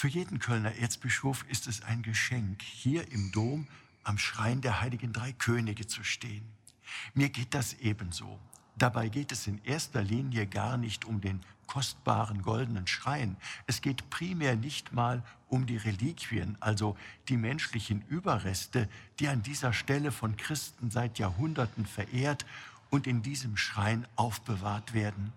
Für 0.00 0.08
jeden 0.08 0.38
Kölner 0.38 0.76
Erzbischof 0.76 1.44
ist 1.50 1.66
es 1.66 1.82
ein 1.82 2.00
Geschenk, 2.00 2.62
hier 2.62 3.12
im 3.12 3.32
Dom 3.32 3.66
am 4.02 4.16
Schrein 4.16 4.62
der 4.62 4.80
heiligen 4.80 5.12
drei 5.12 5.32
Könige 5.32 5.86
zu 5.86 6.02
stehen. 6.04 6.50
Mir 7.12 7.28
geht 7.28 7.52
das 7.52 7.74
ebenso. 7.74 8.40
Dabei 8.78 9.10
geht 9.10 9.30
es 9.30 9.46
in 9.46 9.62
erster 9.62 10.02
Linie 10.02 10.46
gar 10.46 10.78
nicht 10.78 11.04
um 11.04 11.20
den 11.20 11.42
kostbaren 11.66 12.40
goldenen 12.40 12.86
Schrein. 12.86 13.36
Es 13.66 13.82
geht 13.82 14.08
primär 14.08 14.56
nicht 14.56 14.94
mal 14.94 15.22
um 15.50 15.66
die 15.66 15.76
Reliquien, 15.76 16.56
also 16.60 16.96
die 17.28 17.36
menschlichen 17.36 18.00
Überreste, 18.08 18.88
die 19.18 19.28
an 19.28 19.42
dieser 19.42 19.74
Stelle 19.74 20.12
von 20.12 20.38
Christen 20.38 20.90
seit 20.90 21.18
Jahrhunderten 21.18 21.84
verehrt 21.84 22.46
und 22.88 23.06
in 23.06 23.20
diesem 23.20 23.58
Schrein 23.58 24.06
aufbewahrt 24.16 24.94
werden. 24.94 25.34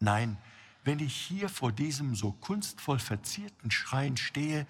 Nein, 0.00 0.36
wenn 0.84 0.98
ich 1.00 1.14
hier 1.14 1.48
vor 1.48 1.72
diesem 1.72 2.14
so 2.14 2.32
kunstvoll 2.32 2.98
verzierten 2.98 3.70
Schrein 3.70 4.16
stehe, 4.16 4.66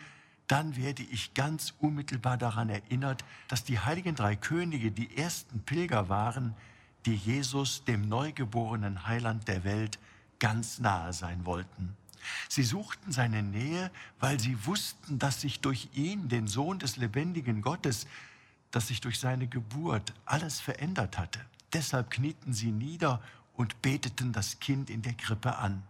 dann 0.47 0.77
werde 0.77 1.05
ich 1.05 1.35
ganz 1.35 1.75
unmittelbar 1.79 2.37
daran 2.37 2.71
erinnert, 2.71 3.25
dass 3.47 3.63
die 3.63 3.79
heiligen 3.79 4.17
drei 4.17 4.35
Könige 4.35 4.91
die 4.91 5.17
ersten 5.17 5.61
Pilger 5.61 6.09
waren, 6.09 6.55
die 7.07 7.15
Jesus, 7.15 7.85
dem 7.85 8.09
neugeborenen 8.09 9.07
Heiland 9.07 9.47
der 9.47 9.63
Welt, 9.65 9.99
ganz 10.41 10.81
nahe 10.81 11.13
sein 11.13 11.47
wollten. 11.47 11.97
Sie 12.49 12.65
suchten 12.65 13.13
seine 13.13 13.43
Nähe, 13.43 13.91
weil 14.19 14.41
sie 14.41 14.67
wussten, 14.67 15.19
dass 15.19 15.41
sich 15.41 15.61
durch 15.61 15.89
ihn, 15.95 16.29
den 16.29 16.49
Sohn 16.49 16.79
des 16.79 16.97
lebendigen 16.97 17.63
Gottes, 17.63 18.07
dass 18.71 18.89
sich 18.89 19.01
durch 19.01 19.19
seine 19.19 19.47
Geburt 19.47 20.13
alles 20.27 20.61
verändert 20.61 21.19
hatte. 21.19 21.41
Deshalb 21.73 22.11
knieten 22.11 22.53
sie 22.53 22.73
nieder 22.73 23.23
und 23.55 23.81
beteten 23.83 24.33
das 24.33 24.61
Kind 24.61 24.91
in 24.91 25.03
der 25.03 25.15
Krippe 25.15 25.57
an. 25.57 25.83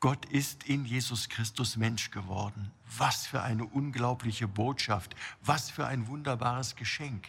Gott 0.00 0.26
ist 0.26 0.64
in 0.64 0.84
Jesus 0.84 1.28
Christus 1.28 1.76
Mensch 1.76 2.10
geworden. 2.10 2.70
Was 2.98 3.26
für 3.26 3.42
eine 3.42 3.64
unglaubliche 3.64 4.46
Botschaft, 4.46 5.14
was 5.42 5.70
für 5.70 5.86
ein 5.86 6.06
wunderbares 6.08 6.76
Geschenk. 6.76 7.28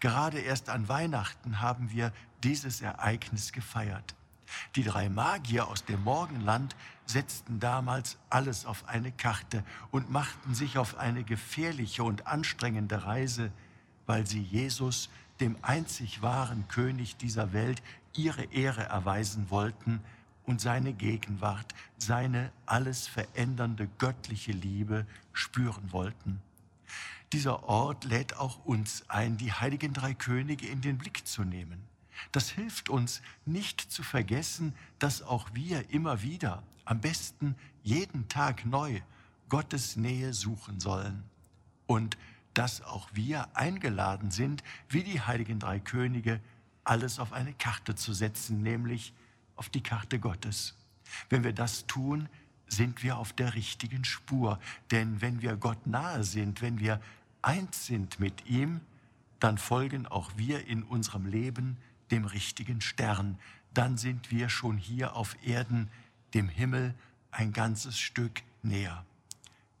Gerade 0.00 0.38
erst 0.38 0.68
an 0.68 0.88
Weihnachten 0.88 1.60
haben 1.60 1.90
wir 1.90 2.12
dieses 2.42 2.80
Ereignis 2.80 3.52
gefeiert. 3.52 4.14
Die 4.76 4.84
drei 4.84 5.08
Magier 5.08 5.68
aus 5.68 5.84
dem 5.84 6.04
Morgenland 6.04 6.76
setzten 7.06 7.58
damals 7.58 8.18
alles 8.30 8.66
auf 8.66 8.88
eine 8.88 9.12
Karte 9.12 9.64
und 9.90 10.10
machten 10.10 10.54
sich 10.54 10.78
auf 10.78 10.98
eine 10.98 11.24
gefährliche 11.24 12.04
und 12.04 12.26
anstrengende 12.26 13.04
Reise, 13.04 13.50
weil 14.06 14.26
sie 14.26 14.42
Jesus, 14.42 15.10
dem 15.40 15.56
einzig 15.62 16.22
wahren 16.22 16.68
König 16.68 17.16
dieser 17.16 17.52
Welt, 17.52 17.82
ihre 18.14 18.44
Ehre 18.44 18.84
erweisen 18.84 19.50
wollten 19.50 20.00
und 20.44 20.60
seine 20.60 20.92
Gegenwart, 20.92 21.74
seine 21.98 22.52
alles 22.66 23.06
verändernde 23.06 23.88
göttliche 23.98 24.52
Liebe 24.52 25.06
spüren 25.32 25.92
wollten. 25.92 26.40
Dieser 27.32 27.64
Ort 27.64 28.04
lädt 28.04 28.36
auch 28.36 28.64
uns 28.64 29.04
ein, 29.08 29.38
die 29.38 29.52
heiligen 29.52 29.94
drei 29.94 30.12
Könige 30.12 30.66
in 30.66 30.82
den 30.82 30.98
Blick 30.98 31.26
zu 31.26 31.44
nehmen. 31.44 31.82
Das 32.30 32.50
hilft 32.50 32.88
uns 32.88 33.22
nicht 33.46 33.80
zu 33.80 34.02
vergessen, 34.02 34.74
dass 34.98 35.22
auch 35.22 35.48
wir 35.54 35.90
immer 35.90 36.22
wieder, 36.22 36.62
am 36.84 37.00
besten 37.00 37.56
jeden 37.82 38.28
Tag 38.28 38.66
neu, 38.66 39.00
Gottes 39.48 39.96
Nähe 39.96 40.34
suchen 40.34 40.80
sollen. 40.80 41.24
Und 41.86 42.16
dass 42.54 42.82
auch 42.82 43.08
wir 43.12 43.56
eingeladen 43.56 44.30
sind, 44.30 44.62
wie 44.88 45.02
die 45.02 45.20
heiligen 45.20 45.58
drei 45.58 45.80
Könige, 45.80 46.40
alles 46.84 47.18
auf 47.18 47.32
eine 47.32 47.54
Karte 47.54 47.94
zu 47.94 48.12
setzen, 48.12 48.62
nämlich 48.62 49.14
auf 49.62 49.68
die 49.68 49.80
Karte 49.80 50.18
Gottes. 50.18 50.74
Wenn 51.30 51.44
wir 51.44 51.52
das 51.52 51.86
tun, 51.86 52.28
sind 52.66 53.04
wir 53.04 53.16
auf 53.16 53.32
der 53.32 53.54
richtigen 53.54 54.04
Spur. 54.04 54.58
Denn 54.90 55.20
wenn 55.20 55.40
wir 55.40 55.54
Gott 55.54 55.86
nahe 55.86 56.24
sind, 56.24 56.62
wenn 56.62 56.80
wir 56.80 57.00
eins 57.42 57.86
sind 57.86 58.18
mit 58.18 58.44
ihm, 58.46 58.80
dann 59.38 59.58
folgen 59.58 60.08
auch 60.08 60.32
wir 60.34 60.66
in 60.66 60.82
unserem 60.82 61.26
Leben 61.26 61.76
dem 62.10 62.24
richtigen 62.24 62.80
Stern. 62.80 63.38
Dann 63.72 63.98
sind 63.98 64.32
wir 64.32 64.48
schon 64.48 64.78
hier 64.78 65.14
auf 65.14 65.36
Erden, 65.46 65.88
dem 66.34 66.48
Himmel, 66.48 66.92
ein 67.30 67.52
ganzes 67.52 68.00
Stück 68.00 68.42
näher. 68.64 69.06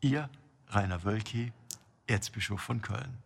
Ihr, 0.00 0.30
Rainer 0.68 1.02
Wölki, 1.02 1.52
Erzbischof 2.06 2.60
von 2.60 2.82
Köln. 2.82 3.18